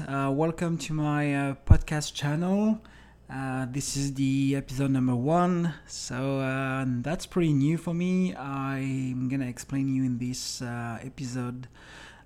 Uh, 0.00 0.28
welcome 0.32 0.76
to 0.76 0.92
my 0.92 1.34
uh, 1.34 1.54
podcast 1.66 2.14
channel. 2.14 2.80
Uh, 3.32 3.66
this 3.70 3.96
is 3.96 4.14
the 4.14 4.56
episode 4.56 4.90
number 4.90 5.14
one, 5.14 5.72
so 5.86 6.40
uh, 6.40 6.84
that's 7.02 7.26
pretty 7.26 7.52
new 7.52 7.78
for 7.78 7.94
me. 7.94 8.34
I'm 8.34 9.28
gonna 9.28 9.46
explain 9.46 9.94
you 9.94 10.02
in 10.02 10.18
this 10.18 10.62
uh, 10.62 10.98
episode 11.00 11.68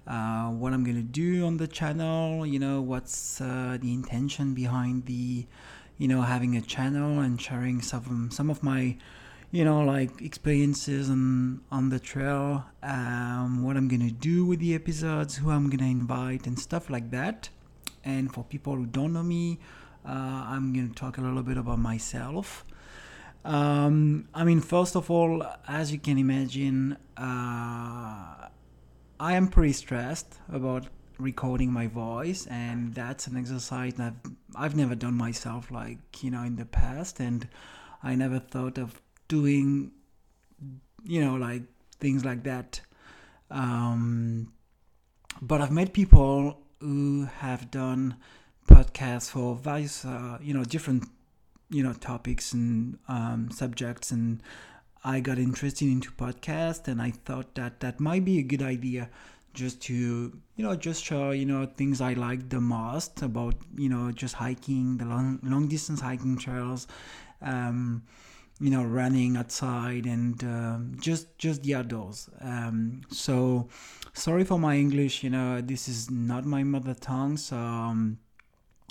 uh, 0.07 0.49
what 0.49 0.73
I'm 0.73 0.83
gonna 0.83 1.03
do 1.03 1.45
on 1.45 1.59
the 1.59 1.67
channel. 1.67 2.47
You 2.47 2.59
know 2.59 2.81
what's 2.81 3.39
the 3.39 3.81
intention 3.83 4.55
behind 4.55 5.05
the, 5.05 5.45
you 5.99 6.09
know, 6.09 6.23
having 6.23 6.57
a 6.57 6.63
channel 6.63 7.21
and 7.21 7.41
sharing 7.41 7.83
some 7.83 8.31
some 8.31 8.49
of 8.49 8.63
my 8.63 8.97
you 9.51 9.65
know, 9.65 9.83
like 9.83 10.23
experiences 10.23 11.11
on 11.11 11.61
on 11.71 11.89
the 11.91 11.99
trail, 11.99 12.65
um, 12.83 13.63
what 13.63 13.77
I'm 13.77 13.89
gonna 13.89 14.11
do 14.11 14.47
with 14.47 14.61
the 14.61 14.75
episodes, 14.75 15.37
who 15.37 15.51
I'm 15.51 15.69
gonna 15.71 15.91
invite, 15.91 16.47
and 16.47 16.59
stuff 16.59 16.89
like 16.89 17.11
that. 17.11 17.51
And 18.05 18.33
for 18.33 18.45
people 18.45 18.77
who 18.77 18.87
don't 18.87 19.13
know 19.13 19.23
me, 19.23 19.59
uh, 20.07 20.11
I'm 20.11 20.73
gonna 20.73 20.89
talk 20.89 21.19
a 21.19 21.21
little 21.21 21.43
bit 21.43 21.57
about 21.57 21.79
myself. 21.79 22.65
Um, 23.45 24.29
I 24.35 24.45
mean, 24.45 24.61
first 24.61 24.97
of 24.97 25.11
all, 25.11 25.45
as 25.67 25.93
you 25.93 25.99
can 25.99 26.19
imagine, 26.19 26.97
uh, 27.17 28.49
I 29.21 29.33
am 29.35 29.49
pretty 29.49 29.73
stressed 29.73 30.35
about 30.53 30.87
recording 31.19 31.73
my 31.73 31.87
voice, 31.87 32.47
and 32.47 32.95
that's 32.95 33.27
an 33.27 33.37
exercise 33.37 33.95
that 33.95 34.15
I've, 34.25 34.33
I've 34.57 34.77
never 34.77 34.95
done 34.95 35.15
myself, 35.15 35.71
like 35.71 36.23
you 36.23 36.31
know, 36.31 36.43
in 36.43 36.57
the 36.57 36.65
past, 36.65 37.21
and 37.21 37.49
I 38.03 38.15
never 38.15 38.39
thought 38.39 38.79
of 38.79 39.01
doing 39.29 39.93
you 41.05 41.25
know 41.25 41.37
like 41.37 41.63
things 42.01 42.25
like 42.25 42.45
that 42.45 42.81
um, 43.51 44.53
but 45.41 45.61
i've 45.61 45.71
met 45.71 45.93
people 45.93 46.59
who 46.81 47.29
have 47.39 47.71
done 47.71 48.17
podcasts 48.69 49.31
for 49.31 49.57
various 49.57 50.05
uh, 50.05 50.39
you 50.41 50.55
know 50.55 50.65
different 50.65 51.05
you 51.71 51.83
know 51.83 51.93
topics 51.93 52.53
and 52.53 52.99
um, 53.09 53.51
subjects. 53.51 54.11
And 54.11 54.43
i 55.05 55.21
got 55.21 55.39
interested 55.39 55.87
into 55.87 56.11
podcast 56.11 56.89
and 56.89 57.01
i 57.01 57.09
thought 57.11 57.55
that 57.55 57.79
that 57.79 58.01
might 58.01 58.25
be 58.25 58.41
a 58.41 58.43
good 58.43 58.63
idea 58.63 59.09
just 59.55 59.81
to 59.81 59.95
you 60.57 60.65
know 60.65 60.75
just 60.75 61.05
show 61.05 61.31
you 61.31 61.47
know 61.47 61.67
things 61.67 62.01
i 62.01 62.13
like 62.15 62.49
the 62.49 62.61
most 62.61 63.23
about 63.23 63.55
you 63.77 63.89
know 63.89 64.11
just 64.11 64.35
hiking 64.35 64.97
the 64.99 65.05
long 65.05 65.39
long 65.43 65.69
distance 65.69 66.01
hiking 66.01 66.37
trails. 66.37 66.87
Um, 67.41 68.03
you 68.61 68.71
know 68.71 68.85
running 68.85 69.37
outside 69.37 70.05
and 70.07 70.43
um, 70.45 70.97
just 71.01 71.39
just 71.39 71.63
the 71.63 71.75
outdoors. 71.75 72.29
Um, 72.41 73.03
so 73.11 73.69
sorry 74.15 74.43
for 74.43 74.59
my 74.59 74.77
english 74.77 75.23
you 75.23 75.31
know 75.31 75.61
this 75.61 75.87
is 75.87 76.11
not 76.11 76.45
my 76.45 76.65
mother 76.65 76.93
tongue 76.93 77.37
so 77.37 77.57
um, 77.57 78.19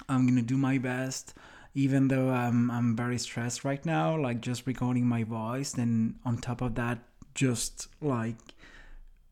i'm 0.07 0.25
gonna 0.27 0.41
do 0.41 0.57
my 0.57 0.77
best. 0.77 1.33
Even 1.75 2.07
though 2.07 2.29
I'm, 2.29 2.71
I'm 2.71 2.95
very 2.95 3.19
stressed 3.19 3.63
right 3.63 3.85
now 3.85 4.17
like 4.17 4.41
just 4.41 4.65
recording 4.65 5.05
my 5.05 5.23
voice 5.23 5.75
and 5.75 6.15
on 6.25 6.37
top 6.39 6.61
of 6.61 6.73
that 6.75 6.97
just 7.35 7.87
like 8.01 8.39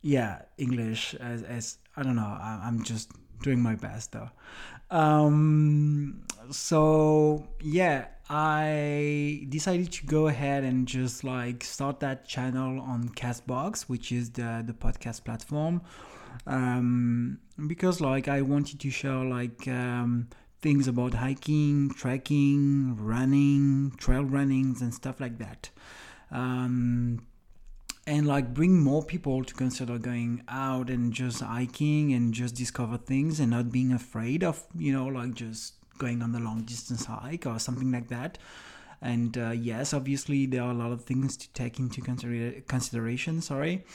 yeah 0.04 0.44
english 0.60 1.16
as, 1.16 1.42
as 1.42 1.78
i 1.98 2.04
don't 2.04 2.16
know 2.16 2.22
I, 2.22 2.62
i'm 2.66 2.84
just 2.84 3.10
doing 3.42 3.62
my 3.62 3.76
best 3.76 4.12
though 4.12 4.30
um 4.92 6.22
so 6.52 7.48
yeah 7.62 8.06
I 8.30 9.46
decided 9.50 9.92
to 9.94 10.06
go 10.08 10.28
ahead 10.28 10.64
and 10.64 10.88
just 10.88 11.24
like 11.24 11.64
start 11.64 12.00
that 12.00 12.28
channel 12.28 12.82
on 12.82 13.10
Castbox, 13.10 13.84
which 13.84 14.12
is 14.12 14.32
the 14.32 14.64
the 14.66 14.74
podcast 14.74 15.24
platform, 15.26 15.82
um, 16.48 17.40
because 17.68 18.02
like 18.02 18.28
I 18.28 18.42
wanted 18.42 18.80
to 18.80 18.90
share 18.90 19.24
like 19.24 19.68
um, 19.68 20.30
things 20.60 20.88
about 20.88 21.14
hiking, 21.14 21.92
trekking, 21.92 22.96
running, 22.96 23.94
trail 23.98 24.24
runnings, 24.24 24.82
and 24.82 24.92
stuff 24.92 25.20
like 25.20 25.38
that. 25.38 25.70
Um, 26.32 27.28
and 28.08 28.28
like 28.28 28.54
bring 28.54 28.80
more 28.80 29.04
people 29.04 29.44
to 29.44 29.54
consider 29.54 29.98
going 29.98 30.44
out 30.48 30.90
and 30.90 31.12
just 31.12 31.42
hiking 31.42 32.14
and 32.14 32.34
just 32.34 32.56
discover 32.56 32.98
things 32.98 33.40
and 33.40 33.52
not 33.52 33.72
being 33.72 33.92
afraid 33.92 34.44
of 34.44 34.64
you 34.78 34.94
know 34.94 35.08
like 35.08 35.34
just 35.34 35.74
going 35.98 36.22
on 36.22 36.32
the 36.32 36.40
long 36.40 36.62
distance 36.64 37.06
hike 37.06 37.46
or 37.46 37.60
something 37.60 37.92
like 37.92 38.10
that. 38.10 38.38
And 39.02 39.38
uh, 39.38 39.52
yes, 39.52 39.94
obviously 39.94 40.46
there 40.46 40.64
are 40.64 40.72
a 40.72 40.76
lot 40.76 40.92
of 40.92 41.04
things 41.04 41.38
to 41.38 41.50
take 41.54 41.80
into 41.80 42.02
consider- 42.02 42.62
consideration. 42.62 43.42
Sorry, 43.42 43.86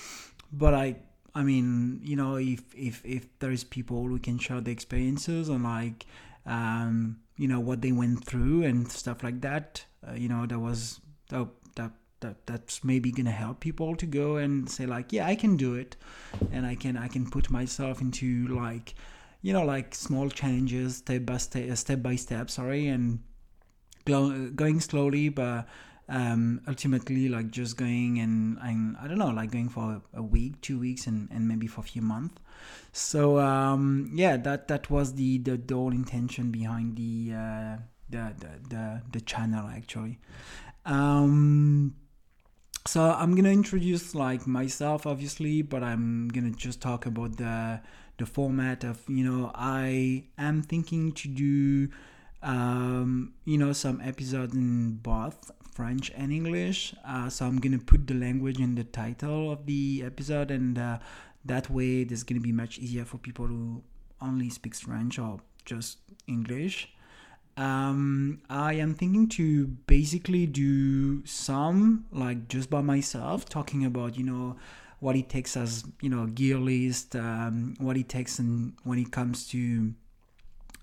but 0.53 0.75
I 0.75 0.97
I 1.35 1.43
mean, 1.43 2.01
you 2.03 2.17
know, 2.17 2.37
if 2.37 2.63
if 2.75 3.05
if 3.05 3.27
there 3.39 3.51
is 3.51 3.65
people 3.65 4.07
who 4.07 4.19
can 4.19 4.39
share 4.39 4.61
the 4.61 4.71
experiences 4.71 5.49
and 5.49 5.65
like, 5.65 6.07
um, 6.47 7.21
you 7.37 7.49
know, 7.49 7.61
what 7.61 7.83
they 7.83 7.93
went 7.93 8.25
through 8.25 8.65
and 8.65 8.91
stuff 8.91 9.23
like 9.23 9.41
that, 9.41 9.85
uh, 10.07 10.15
you 10.15 10.29
know, 10.29 10.47
that 10.47 10.59
was 10.59 11.01
that 11.31 11.49
that 11.77 11.93
that 12.21 12.47
that's 12.47 12.85
maybe 12.85 13.11
gonna 13.11 13.31
help 13.31 13.61
people 13.61 13.97
to 13.97 14.07
go 14.07 14.37
and 14.37 14.69
say 14.69 14.87
like, 14.87 15.13
yeah, 15.13 15.27
I 15.27 15.35
can 15.35 15.57
do 15.57 15.75
it, 15.75 15.97
and 16.53 16.67
I 16.67 16.75
can 16.75 16.97
I 16.97 17.09
can 17.09 17.31
put 17.31 17.51
myself 17.51 18.01
into 18.01 18.49
like 18.49 18.95
you 19.43 19.53
know 19.53 19.65
like 19.65 19.95
small 19.95 20.29
challenges 20.29 20.97
step 20.97 21.25
by 21.25 21.39
step 21.39 21.77
step 21.77 22.03
by 22.03 22.17
step 22.17 22.51
sorry 22.51 22.89
and 22.89 23.21
going 24.05 24.81
slowly 24.81 25.29
but 25.29 25.67
um, 26.11 26.61
ultimately 26.67 27.29
like 27.29 27.51
just 27.51 27.77
going 27.77 28.19
and, 28.19 28.59
and 28.63 28.97
I 29.01 29.07
don't 29.07 29.19
know 29.19 29.29
like 29.29 29.53
going 29.53 29.69
for 29.69 30.03
a 30.13 30.23
week 30.23 30.61
two 30.61 30.79
weeks 30.79 31.07
and, 31.07 31.29
and 31.31 31.47
maybe 31.47 31.69
for 31.69 31.81
a 31.83 31.85
few 31.85 32.03
months. 32.03 32.35
So 32.93 33.39
um, 33.39 34.11
yeah 34.13 34.37
that 34.39 34.69
that 34.69 34.91
was 34.91 35.15
the 35.15 35.39
the, 35.39 35.57
the 35.57 35.75
whole 35.75 35.93
intention 35.93 36.51
behind 36.51 36.97
the 36.97 37.33
uh, 37.35 37.77
the, 38.11 38.35
the, 38.39 38.69
the 38.69 39.03
the 39.13 39.21
channel 39.21 39.69
actually. 39.69 40.19
Um, 40.85 41.95
so 42.87 43.03
I'm 43.03 43.35
gonna 43.35 43.51
introduce 43.51 44.15
like 44.15 44.47
myself 44.47 45.07
obviously 45.07 45.63
but 45.63 45.83
I'm 45.83 46.29
gonna 46.29 46.51
just 46.51 46.81
talk 46.81 47.07
about 47.07 47.37
the 47.37 47.81
the 48.19 48.27
format 48.27 48.85
of 48.85 49.03
you 49.09 49.25
know 49.25 49.51
I 49.55 50.25
am 50.39 50.63
thinking 50.63 51.13
to 51.13 51.29
do 51.29 51.89
um, 52.43 53.35
you 53.45 53.59
know 53.59 53.73
some 53.73 54.01
episodes 54.03 54.55
in 54.55 54.93
both 55.03 55.51
French 55.73 56.11
and 56.15 56.33
English. 56.33 56.95
Uh, 57.07 57.29
so 57.29 57.47
I'm 57.47 57.59
gonna 57.59 57.79
put 57.79 58.07
the 58.07 58.15
language 58.15 58.61
in 58.61 58.75
the 58.75 58.85
title 58.85 59.51
of 59.51 59.67
the 59.67 60.03
episode, 60.05 60.51
and 60.51 60.79
uh, 60.79 60.99
that 61.45 61.71
way 61.71 62.05
there's 62.05 62.23
gonna 62.23 62.41
be 62.41 62.53
much 62.53 62.79
easier 62.79 63.05
for 63.05 63.19
people 63.19 63.47
who 63.47 63.83
only 64.21 64.51
speak 64.51 64.75
French 64.75 65.19
or 65.19 65.41
just 65.65 65.99
English. 66.27 66.93
Um, 67.61 68.41
I 68.49 68.73
am 68.75 68.95
thinking 68.95 69.29
to 69.31 69.67
basically 69.67 70.47
do 70.47 71.25
some 71.27 72.07
like 72.11 72.49
just 72.49 72.71
by 72.71 72.81
myself, 72.81 73.47
talking 73.47 73.85
about 73.85 74.17
you 74.17 74.25
know 74.25 74.57
what 75.01 75.15
it 75.15 75.29
takes 75.29 75.59
as 75.59 75.85
you 76.01 76.09
know 76.09 76.25
gear 76.27 76.57
list, 76.57 77.15
um, 77.17 77.75
what 77.79 77.99
it 77.99 78.09
takes 78.09 78.39
and 78.39 78.73
when 78.85 78.99
it 78.99 79.13
comes 79.13 79.47
to 79.49 79.93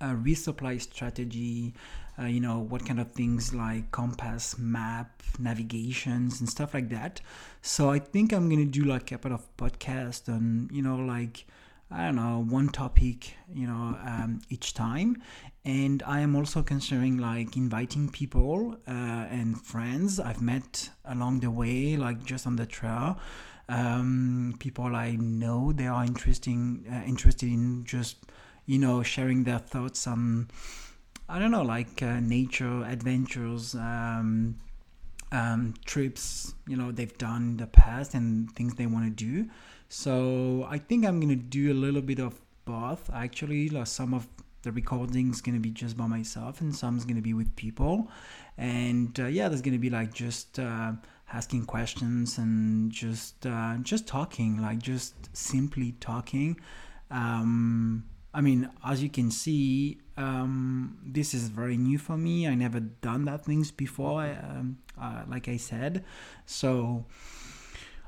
a 0.01 0.09
resupply 0.09 0.79
strategy, 0.79 1.73
uh, 2.19 2.25
you 2.25 2.39
know 2.39 2.59
what 2.59 2.85
kind 2.85 2.99
of 2.99 3.11
things 3.11 3.55
like 3.55 3.89
compass, 3.91 4.55
map, 4.59 5.23
navigations, 5.39 6.41
and 6.41 6.47
stuff 6.47 6.75
like 6.75 6.89
that. 6.89 7.21
So 7.63 7.89
I 7.89 7.97
think 7.97 8.31
I'm 8.33 8.49
gonna 8.49 8.65
do 8.65 8.83
like 8.83 9.11
a 9.11 9.17
couple 9.17 9.33
of 9.33 9.57
podcasts 9.57 10.27
and 10.27 10.71
you 10.71 10.83
know 10.83 10.97
like. 10.97 11.45
I 11.89 12.03
don't 12.03 12.17
know, 12.17 12.45
one 12.49 12.67
topic, 12.67 13.33
you 13.53 13.65
know, 13.65 13.97
um, 14.03 14.41
each 14.49 14.73
time. 14.73 15.23
And 15.67 16.01
I 16.03 16.21
am 16.21 16.33
also 16.33 16.63
considering 16.63 17.17
like 17.17 17.57
inviting 17.57 18.07
people 18.07 18.77
uh, 18.87 18.91
and 19.29 19.61
friends. 19.61 20.17
I've 20.17 20.41
met 20.41 20.89
along 21.03 21.41
the 21.41 21.51
way, 21.51 21.97
like 21.97 22.23
just 22.23 22.47
on 22.47 22.55
the 22.55 22.65
trail, 22.65 23.19
um, 23.67 24.55
people 24.59 24.95
I 24.95 25.17
know 25.19 25.73
they 25.73 25.87
are 25.87 26.05
interesting 26.05 26.85
uh, 26.89 27.05
interested 27.05 27.49
in 27.49 27.83
just 27.83 28.15
you 28.65 28.79
know 28.79 29.03
sharing 29.03 29.43
their 29.43 29.59
thoughts 29.59 30.07
on 30.07 30.47
I 31.27 31.37
don't 31.37 31.51
know 31.51 31.63
like 31.63 32.01
uh, 32.01 32.21
nature 32.21 32.85
adventures 32.85 33.75
um, 33.75 34.55
um, 35.33 35.73
trips 35.83 36.53
you 36.65 36.77
know 36.77 36.93
they've 36.93 37.17
done 37.17 37.41
in 37.41 37.57
the 37.57 37.67
past 37.67 38.13
and 38.13 38.49
things 38.55 38.75
they 38.75 38.85
want 38.85 39.03
to 39.03 39.25
do. 39.25 39.49
So 39.89 40.65
I 40.69 40.77
think 40.77 41.05
I'm 41.05 41.19
gonna 41.19 41.35
do 41.35 41.73
a 41.73 41.75
little 41.75 42.01
bit 42.01 42.19
of 42.19 42.39
both 42.63 43.09
actually 43.13 43.67
like 43.67 43.87
some 43.87 44.13
of 44.13 44.27
the 44.67 44.71
recordings 44.71 45.41
gonna 45.41 45.59
be 45.59 45.71
just 45.71 45.95
by 45.95 46.07
myself 46.07 46.61
and 46.61 46.75
some's 46.75 47.05
gonna 47.05 47.21
be 47.21 47.33
with 47.33 47.55
people 47.55 48.09
and 48.57 49.19
uh, 49.19 49.27
yeah 49.37 49.47
there's 49.49 49.61
gonna 49.61 49.85
be 49.87 49.89
like 49.89 50.13
just 50.13 50.59
uh, 50.59 50.91
asking 51.33 51.65
questions 51.65 52.37
and 52.37 52.91
just 52.91 53.45
uh, 53.45 53.75
just 53.81 54.07
talking, 54.07 54.61
like 54.61 54.79
just 54.79 55.13
simply 55.35 55.93
talking. 55.99 56.59
Um, 57.11 58.05
I 58.33 58.41
mean, 58.41 58.69
as 58.85 59.01
you 59.01 59.09
can 59.09 59.31
see, 59.31 59.99
um, 60.15 60.97
this 61.05 61.33
is 61.33 61.49
very 61.49 61.77
new 61.77 61.97
for 61.97 62.17
me. 62.17 62.47
I 62.47 62.55
never 62.55 62.79
done 62.79 63.25
that 63.25 63.45
things 63.45 63.71
before, 63.71 64.23
um, 64.23 64.77
uh, 64.99 65.23
like 65.27 65.47
I 65.47 65.57
said. 65.57 66.03
So 66.45 67.05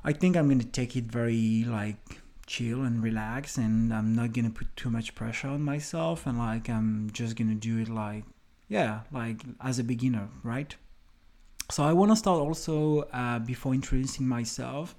I 0.03 0.13
think 0.13 0.37
I'm 0.37 0.47
gonna 0.47 0.63
take 0.63 0.95
it 0.95 1.05
very 1.05 1.65
like 1.67 2.21
chill 2.49 2.81
and 2.81 3.03
relax 3.03 3.57
and 3.57 3.93
i'm 3.93 4.15
not 4.15 4.33
gonna 4.33 4.49
put 4.49 4.75
too 4.75 4.89
much 4.89 5.13
pressure 5.13 5.47
on 5.49 5.61
myself 5.61 6.25
and 6.25 6.39
like 6.39 6.67
i'm 6.67 7.07
just 7.13 7.35
gonna 7.35 7.53
do 7.53 7.77
it 7.77 7.87
like 7.87 8.23
yeah 8.67 9.01
like 9.11 9.43
as 9.61 9.77
a 9.77 9.83
beginner 9.83 10.27
right? 10.43 10.75
So 11.69 11.83
i 11.83 11.93
want 11.93 12.11
to 12.11 12.15
start 12.15 12.39
also 12.41 13.01
uh, 13.13 13.37
before 13.37 13.75
introducing 13.75 14.27
myself 14.27 14.95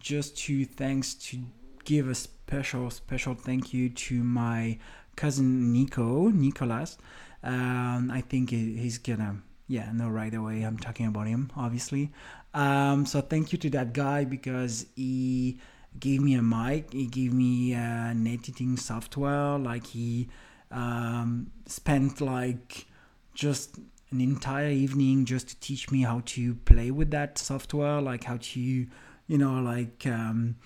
just 0.00 0.38
to 0.44 0.64
thanks 0.64 1.12
to 1.26 1.36
give 1.84 2.08
a 2.08 2.14
special 2.14 2.88
special 2.90 3.34
thank 3.34 3.74
you 3.74 3.90
to 3.90 4.24
my 4.24 4.78
cousin 5.16 5.74
nico 5.74 6.28
nicolas. 6.28 6.96
Um, 7.42 8.10
i 8.10 8.22
think 8.22 8.48
he's 8.50 8.96
gonna 8.96 9.42
yeah 9.68 9.90
no 9.92 10.08
right 10.08 10.32
away 10.32 10.62
i'm 10.62 10.78
talking 10.78 11.06
about 11.06 11.26
him 11.26 11.50
obviously. 11.56 12.10
Um, 12.54 13.04
so 13.04 13.20
thank 13.20 13.52
you 13.52 13.58
to 13.58 13.70
that 13.76 13.92
guy 13.92 14.24
because 14.24 14.86
he 14.96 15.58
gave 16.00 16.20
me 16.20 16.34
a 16.34 16.42
mic 16.42 16.92
he 16.92 17.06
gave 17.06 17.32
me 17.32 17.72
an 17.72 18.26
editing 18.26 18.76
software 18.76 19.58
like 19.58 19.86
he 19.86 20.28
um, 20.70 21.50
spent 21.66 22.20
like 22.20 22.86
just 23.34 23.78
an 24.10 24.20
entire 24.20 24.70
evening 24.70 25.24
just 25.24 25.48
to 25.48 25.60
teach 25.60 25.90
me 25.90 26.02
how 26.02 26.22
to 26.24 26.54
play 26.54 26.90
with 26.90 27.10
that 27.10 27.38
software 27.38 28.00
like 28.00 28.24
how 28.24 28.36
to 28.40 28.60
you 28.60 29.38
know 29.38 29.60
like 29.60 30.06
um, 30.06 30.56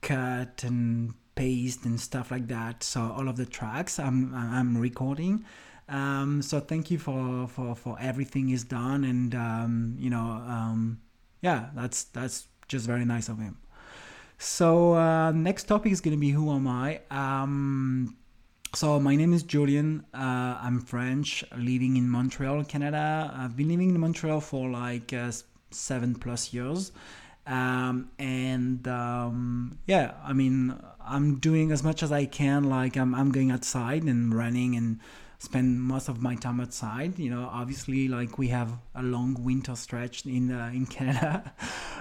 cut 0.00 0.64
and 0.64 1.14
paste 1.34 1.86
and 1.86 1.98
stuff 1.98 2.30
like 2.30 2.48
that. 2.48 2.82
So 2.82 3.00
all 3.16 3.28
of 3.28 3.36
the 3.36 3.46
tracks 3.46 3.98
i'm 3.98 4.34
i'm 4.34 4.76
recording. 4.76 5.44
Um, 5.88 6.40
so 6.42 6.60
thank 6.60 6.90
you 6.90 6.98
for 6.98 7.48
for 7.48 7.74
for 7.74 7.96
everything 8.00 8.48
he's 8.48 8.64
done 8.64 9.04
and 9.04 9.34
um, 9.34 9.96
you 9.98 10.10
know 10.10 10.28
um, 10.56 11.00
yeah 11.40 11.70
that's 11.74 12.04
that's 12.04 12.46
just 12.68 12.86
very 12.86 13.04
nice 13.04 13.28
of 13.28 13.38
him 13.38 13.56
so 14.40 14.94
uh, 14.94 15.32
next 15.32 15.64
topic 15.64 15.92
is 15.92 16.00
going 16.00 16.16
to 16.16 16.20
be 16.20 16.30
who 16.30 16.50
am 16.50 16.66
I? 16.66 17.00
Um, 17.10 18.16
so 18.74 18.98
my 18.98 19.14
name 19.14 19.34
is 19.34 19.42
Julian. 19.42 20.06
Uh, 20.14 20.56
I'm 20.62 20.80
French, 20.80 21.44
living 21.54 21.98
in 21.98 22.08
Montreal, 22.08 22.64
Canada. 22.64 23.30
I've 23.36 23.54
been 23.54 23.68
living 23.68 23.90
in 23.90 24.00
Montreal 24.00 24.40
for 24.40 24.70
like 24.70 25.12
uh, 25.12 25.30
seven 25.70 26.14
plus 26.14 26.54
years. 26.54 26.90
Um, 27.46 28.10
and 28.18 28.88
um, 28.88 29.78
yeah, 29.86 30.14
I 30.24 30.32
mean, 30.32 30.74
I'm 31.06 31.38
doing 31.38 31.70
as 31.70 31.82
much 31.82 32.02
as 32.02 32.10
I 32.10 32.24
can. 32.24 32.64
Like 32.64 32.96
I'm, 32.96 33.14
I'm 33.14 33.32
going 33.32 33.50
outside 33.50 34.04
and 34.04 34.34
running 34.34 34.74
and 34.74 35.00
spend 35.40 35.80
most 35.80 36.08
of 36.08 36.20
my 36.20 36.34
time 36.36 36.60
outside. 36.60 37.18
You 37.18 37.30
know, 37.30 37.48
obviously, 37.50 38.06
like 38.06 38.38
we 38.38 38.48
have 38.48 38.70
a 38.94 39.02
long 39.02 39.42
winter 39.42 39.74
stretch 39.74 40.24
in 40.26 40.52
uh, 40.52 40.70
in 40.72 40.86
Canada, 40.96 41.52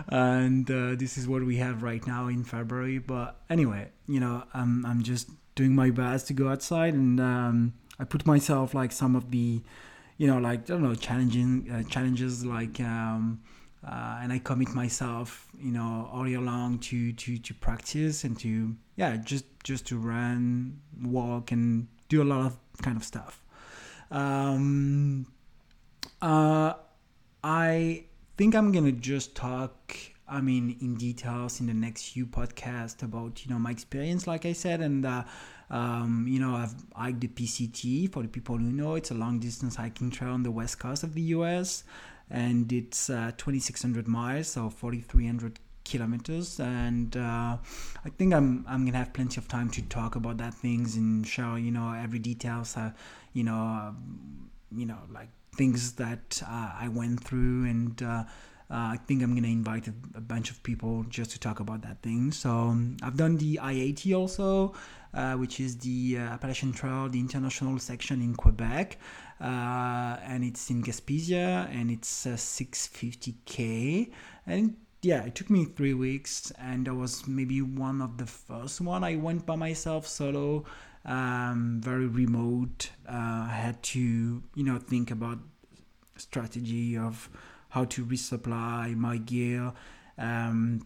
and 0.09 0.69
uh, 0.69 0.95
this 0.95 1.17
is 1.17 1.27
what 1.27 1.43
we 1.43 1.55
have 1.57 1.81
right 1.81 2.05
now 2.05 2.27
in 2.27 2.43
February. 2.43 2.99
But 2.99 3.41
anyway, 3.49 3.89
you 4.07 4.19
know, 4.19 4.43
I'm 4.53 4.85
I'm 4.85 5.01
just 5.01 5.29
doing 5.55 5.73
my 5.73 5.89
best 5.89 6.27
to 6.27 6.33
go 6.33 6.49
outside, 6.49 6.93
and 6.93 7.19
um, 7.19 7.73
I 7.97 8.03
put 8.03 8.25
myself 8.25 8.73
like 8.73 8.91
some 8.91 9.15
of 9.15 9.31
the, 9.31 9.61
you 10.17 10.27
know, 10.27 10.37
like 10.37 10.59
I 10.61 10.63
don't 10.63 10.83
know, 10.83 10.95
challenging 10.95 11.71
uh, 11.71 11.83
challenges 11.89 12.45
like. 12.45 12.79
Um, 12.79 13.41
uh, 13.81 14.19
and 14.21 14.33
I 14.33 14.39
commit 14.39 14.75
myself, 14.75 15.47
you 15.57 15.71
know, 15.71 16.09
all 16.11 16.27
year 16.27 16.41
long 16.41 16.79
to 16.79 17.13
to 17.13 17.37
to 17.37 17.53
practice 17.53 18.25
and 18.25 18.37
to 18.41 18.75
yeah, 18.97 19.15
just 19.15 19.45
just 19.63 19.87
to 19.87 19.97
run, 19.97 20.81
walk, 21.01 21.53
and 21.53 21.87
do 22.09 22.21
a 22.21 22.25
lot 22.25 22.45
of 22.45 22.57
kind 22.81 22.97
of 22.97 23.03
stuff. 23.03 23.43
Um, 24.11 25.27
uh, 26.21 26.73
I 27.43 28.03
think 28.37 28.55
I'm 28.55 28.71
gonna 28.71 28.91
just 28.91 29.35
talk. 29.35 29.95
I 30.27 30.41
mean, 30.41 30.77
in 30.79 30.95
details 30.95 31.59
in 31.59 31.65
the 31.65 31.73
next 31.73 32.09
few 32.09 32.27
podcasts 32.27 33.01
about 33.01 33.45
you 33.45 33.51
know 33.51 33.59
my 33.59 33.71
experience, 33.71 34.27
like 34.27 34.45
I 34.45 34.53
said, 34.53 34.81
and 34.81 35.05
uh, 35.05 35.23
um, 35.69 36.25
you 36.27 36.39
know 36.39 36.55
I've 36.55 36.75
hiked 36.95 37.21
the 37.21 37.27
PCT. 37.27 38.11
For 38.11 38.23
the 38.23 38.29
people 38.29 38.57
who 38.57 38.71
know, 38.71 38.95
it's 38.95 39.11
a 39.11 39.15
long 39.15 39.39
distance 39.39 39.75
hiking 39.75 40.11
trail 40.11 40.31
on 40.31 40.43
the 40.43 40.51
west 40.51 40.79
coast 40.79 41.03
of 41.03 41.13
the 41.13 41.21
U.S. 41.37 41.83
and 42.29 42.71
it's 42.71 43.09
uh, 43.09 43.31
2,600 43.37 44.07
miles, 44.07 44.47
so 44.47 44.69
4,300 44.69 45.59
kilometers 45.89 46.59
and 46.59 47.17
uh, 47.17 47.57
i 48.05 48.09
think 48.17 48.33
i'm 48.33 48.65
i'm 48.67 48.85
gonna 48.85 48.97
have 48.97 49.11
plenty 49.13 49.37
of 49.37 49.47
time 49.47 49.69
to 49.69 49.81
talk 49.83 50.15
about 50.15 50.37
that 50.37 50.53
things 50.53 50.95
and 50.95 51.25
share 51.25 51.57
you 51.57 51.71
know 51.71 51.93
every 51.93 52.19
details 52.19 52.77
uh, 52.77 52.91
you 53.33 53.43
know 53.43 53.61
uh, 53.81 53.91
you 54.71 54.85
know 54.85 54.99
like 55.11 55.29
things 55.55 55.93
that 55.93 56.41
uh, 56.45 56.71
i 56.79 56.87
went 56.87 57.23
through 57.23 57.65
and 57.65 58.03
uh, 58.03 58.23
I 58.71 58.97
think 59.07 59.23
I'm 59.23 59.33
gonna 59.33 59.47
invite 59.47 59.87
a, 59.87 59.93
a, 60.13 60.21
bunch 60.21 60.51
of 60.51 60.61
people 60.61 61.03
just 61.09 61.31
to 61.31 61.39
talk 61.39 61.59
about 61.59 61.81
that 61.81 62.03
thing. 62.03 62.31
So 62.31 62.51
um, 62.51 62.97
I've 63.01 63.17
done 63.17 63.35
the 63.37 63.59
IAT 63.63 64.15
also, 64.15 64.75
which 65.39 65.59
is 65.59 65.75
the 65.77 66.17
Appalachian 66.17 66.71
Trail, 66.71 67.09
the 67.09 67.19
international 67.19 67.79
section 67.79 68.21
in 68.21 68.35
Quebec, 68.35 68.99
and 69.39 70.43
it's 70.43 70.69
in 70.69 70.83
Gaspésia, 70.83 71.67
and 71.73 71.89
it's 71.89 72.27
650k, 72.27 74.11
and 74.45 74.75
yeah, 75.01 75.23
it 75.23 75.35
took 75.35 75.49
me 75.49 75.65
three 75.65 75.93
weeks, 75.93 76.51
and 76.59 76.87
I 76.87 76.91
was 76.91 77.27
maybe 77.27 77.61
one 77.61 78.01
of 78.01 78.17
the 78.17 78.25
first 78.25 78.81
one 78.81 79.03
I 79.03 79.15
went 79.15 79.45
by 79.45 79.55
myself 79.55 80.05
solo, 80.07 80.65
um, 81.05 81.79
very 81.83 82.07
remote. 82.07 82.91
Uh, 83.07 83.47
I 83.47 83.53
had 83.53 83.81
to, 83.83 83.99
you 84.55 84.63
know, 84.63 84.77
think 84.77 85.11
about 85.11 85.39
strategy 86.17 86.97
of 86.97 87.29
how 87.69 87.85
to 87.85 88.05
resupply 88.05 88.95
my 88.95 89.17
gear, 89.17 89.71
um, 90.17 90.85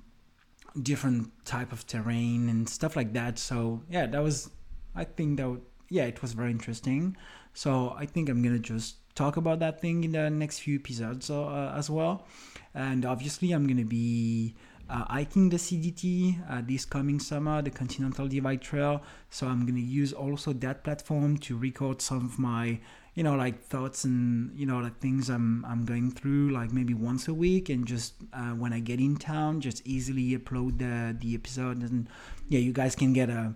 different 0.81 1.31
type 1.45 1.71
of 1.71 1.87
terrain 1.87 2.49
and 2.49 2.69
stuff 2.69 2.95
like 2.95 3.13
that. 3.13 3.39
So 3.39 3.81
yeah, 3.89 4.05
that 4.05 4.21
was, 4.21 4.49
I 4.95 5.05
think 5.05 5.37
that 5.37 5.59
yeah, 5.89 6.05
it 6.05 6.21
was 6.21 6.33
very 6.33 6.51
interesting. 6.51 7.17
So 7.53 7.95
I 7.97 8.05
think 8.05 8.29
I'm 8.29 8.41
gonna 8.41 8.59
just 8.59 8.95
talk 9.15 9.37
about 9.37 9.59
that 9.59 9.81
thing 9.81 10.03
in 10.03 10.11
the 10.11 10.29
next 10.29 10.59
few 10.59 10.75
episodes 10.75 11.29
uh, 11.29 11.73
as 11.75 11.89
well. 11.89 12.25
And 12.73 13.05
obviously, 13.05 13.51
I'm 13.51 13.67
going 13.67 13.77
to 13.77 13.85
be 13.85 14.55
uh, 14.89 15.05
hiking 15.05 15.49
the 15.49 15.57
CDT 15.57 16.49
uh, 16.49 16.61
this 16.65 16.85
coming 16.85 17.19
summer, 17.19 17.61
the 17.61 17.69
Continental 17.69 18.27
Divide 18.27 18.61
Trail. 18.61 19.01
So 19.29 19.47
I'm 19.47 19.65
going 19.65 19.75
to 19.75 19.81
use 19.81 20.13
also 20.13 20.53
that 20.53 20.83
platform 20.83 21.37
to 21.39 21.57
record 21.57 22.01
some 22.01 22.25
of 22.25 22.39
my, 22.39 22.79
you 23.15 23.23
know, 23.23 23.35
like 23.35 23.63
thoughts 23.63 24.03
and 24.03 24.57
you 24.57 24.65
know, 24.65 24.79
like 24.79 24.99
things 24.99 25.29
I'm 25.29 25.63
I'm 25.65 25.85
going 25.85 26.11
through, 26.11 26.51
like 26.51 26.71
maybe 26.71 26.93
once 26.93 27.27
a 27.27 27.33
week, 27.33 27.69
and 27.69 27.85
just 27.85 28.15
uh, 28.33 28.51
when 28.51 28.73
I 28.73 28.79
get 28.79 28.99
in 28.99 29.17
town, 29.17 29.61
just 29.61 29.85
easily 29.85 30.37
upload 30.37 30.79
the 30.79 31.15
the 31.17 31.35
episode, 31.35 31.81
and 31.81 32.09
yeah, 32.49 32.59
you 32.59 32.73
guys 32.73 32.95
can 32.95 33.13
get 33.13 33.29
a 33.29 33.53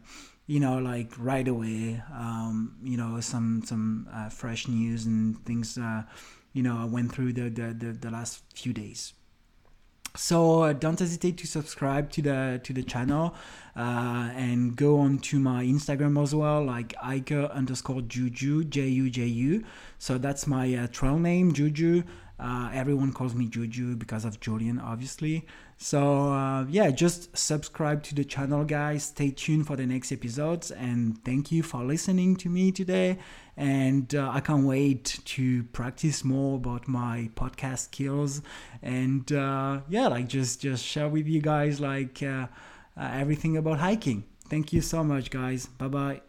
you 0.47 0.59
know 0.59 0.79
like 0.79 1.11
right 1.19 1.47
away 1.47 2.01
um, 2.13 2.75
you 2.81 2.97
know 2.97 3.19
some 3.19 3.61
some 3.65 4.07
uh, 4.11 4.29
fresh 4.29 4.67
news 4.67 5.05
and 5.05 5.43
things 5.45 5.77
uh, 5.77 6.03
you 6.53 6.63
know 6.63 6.77
I 6.77 6.85
went 6.85 7.13
through 7.13 7.33
the 7.33 7.49
the, 7.49 7.73
the, 7.73 7.91
the 7.93 8.09
last 8.09 8.43
few 8.53 8.73
days. 8.73 9.13
So 10.15 10.63
uh, 10.63 10.73
don't 10.73 10.97
hesitate 10.97 11.37
to 11.37 11.47
subscribe 11.47 12.09
to 12.11 12.21
the 12.23 12.59
to 12.63 12.73
the 12.73 12.81
channel 12.81 13.35
uh, 13.75 14.31
and 14.35 14.75
go 14.75 14.99
on 14.99 15.19
to 15.19 15.37
my 15.37 15.63
Instagram 15.63 16.19
as 16.21 16.33
well, 16.33 16.63
like 16.65 16.95
Hiker 16.95 17.45
underscore 17.53 18.01
Juju 18.01 18.63
J 18.63 18.87
U 18.87 19.09
J 19.11 19.25
U. 19.25 19.63
So 19.99 20.17
that's 20.17 20.47
my 20.47 20.73
uh, 20.73 20.87
trail 20.87 21.19
name, 21.19 21.53
Juju. 21.53 22.01
Uh, 22.39 22.70
everyone 22.74 23.12
calls 23.12 23.34
me 23.34 23.48
Juju 23.48 23.96
because 23.96 24.24
of 24.24 24.39
Julian, 24.39 24.79
obviously. 24.79 25.46
So 25.77 26.32
uh, 26.32 26.65
yeah, 26.65 26.91
just 26.91 27.36
subscribe 27.38 28.03
to 28.03 28.15
the 28.15 28.24
channel, 28.24 28.63
guys. 28.63 29.06
Stay 29.06 29.32
tuned 29.32 29.67
for 29.67 29.75
the 29.75 29.86
next 29.86 30.12
episodes, 30.12 30.72
and 30.72 31.24
thank 31.24 31.51
you 31.51 31.63
for 31.63 31.84
listening 31.84 32.36
to 32.38 32.50
me 32.50 32.72
today. 32.72 33.17
And 33.56 34.13
uh, 34.13 34.29
I 34.32 34.39
can't 34.39 34.65
wait 34.65 35.20
to 35.25 35.63
practice 35.65 36.24
more 36.24 36.58
about 36.58 36.88
my 36.88 37.29
podcast 37.36 37.79
skills, 37.79 38.41
and 38.84 39.32
uh, 39.32 39.82
yeah, 39.89 40.08
like 40.08 40.27
just 40.27 40.62
just 40.62 40.84
share 40.86 41.10
with 41.10 41.27
you 41.27 41.41
guys 41.41 41.79
like 41.79 42.22
uh, 42.22 42.48
uh, 42.96 43.10
everything 43.13 43.58
about 43.58 43.79
hiking. 43.79 44.25
Thank 44.48 44.74
you 44.74 44.82
so 44.82 45.03
much, 45.03 45.29
guys. 45.32 45.65
Bye 45.65 45.88
bye. 45.88 46.26